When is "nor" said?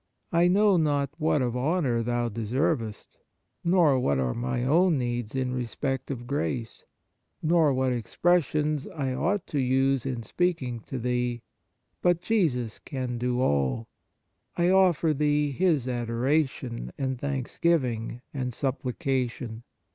3.63-3.99, 7.43-7.71